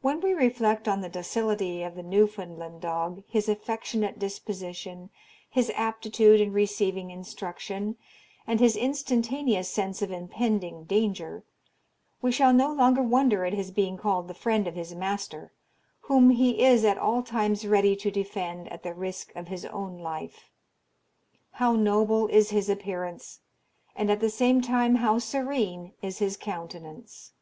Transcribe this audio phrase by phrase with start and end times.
[0.00, 5.10] When we reflect on the docility of the Newfoundland dog, his affectionate disposition,
[5.50, 7.98] his aptitude in receiving instruction,
[8.46, 11.44] and his instantaneous sense of impending danger,
[12.22, 15.52] we shall no longer wonder at his being called the friend of his master,
[16.08, 19.98] whom he is at all times ready to defend at the risk of his own
[19.98, 20.50] life.
[21.50, 23.40] How noble is his appearance,
[23.94, 27.32] and at the same time how serene is his countenance!